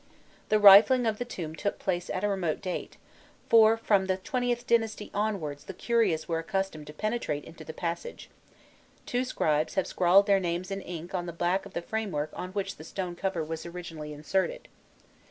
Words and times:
The 0.49 0.57
rifling 0.57 1.05
of 1.05 1.19
the 1.19 1.25
tomb 1.25 1.53
took 1.55 1.77
place 1.77 2.09
at 2.09 2.23
a 2.23 2.27
remote 2.27 2.59
date, 2.59 2.97
for 3.49 3.77
from 3.77 4.07
the 4.07 4.17
XXth 4.17 4.65
dynasty 4.65 5.11
onwards 5.13 5.65
the 5.65 5.75
curious 5.75 6.27
were 6.27 6.39
accustomed 6.39 6.87
to 6.87 6.93
penetrate 6.93 7.43
into 7.45 7.63
the 7.63 7.71
passage: 7.71 8.27
two 9.05 9.23
scribes 9.23 9.75
have 9.75 9.85
scrawled 9.85 10.25
their 10.25 10.39
names 10.39 10.71
in 10.71 10.81
ink 10.81 11.13
on 11.13 11.27
the 11.27 11.31
back 11.31 11.67
of 11.67 11.73
the 11.73 11.83
framework 11.83 12.33
in 12.35 12.49
which 12.53 12.77
the 12.77 12.83
stone 12.83 13.15
cover 13.15 13.43
was 13.45 13.63
originally 13.63 14.11
inserted. 14.11 14.67